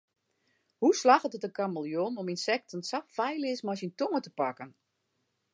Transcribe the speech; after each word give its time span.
Hoe 0.81 0.93
slagget 1.01 1.35
it 1.37 1.45
de 1.45 1.51
kameleon 1.59 2.13
om 2.21 2.27
ynsekten 2.33 2.81
sa 2.89 2.97
feilleas 3.15 3.61
mei 3.65 3.77
syn 3.79 3.93
tonge 3.99 4.19
te 4.23 4.31
pakken? 4.39 4.69